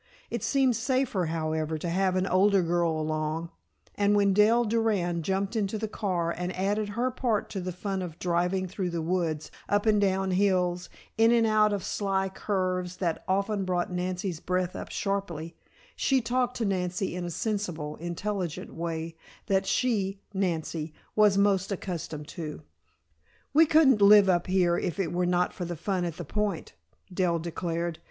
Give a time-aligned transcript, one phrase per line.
[0.31, 3.51] It seemed safer, however, to have an older girl along,
[3.93, 8.01] and when Dell Durand jumped into the car and added her part to the fun
[8.01, 12.97] of driving through the woods, up and down hills, in and out of sly curves
[12.97, 15.55] that often brought Nancy's breath up sharply,
[15.95, 19.15] she talked to Nancy in the sensible, intelligent way
[19.45, 22.63] that she, Nancy, was most accustomed to.
[23.53, 26.73] "We couldn't live up here if it were not for the fun at the Point,"
[27.13, 27.99] Dell declared.